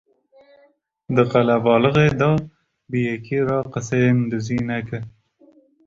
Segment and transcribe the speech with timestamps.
[1.15, 2.31] Di qelebalixê de
[2.89, 4.99] bi yekî re qiseyên dizî neke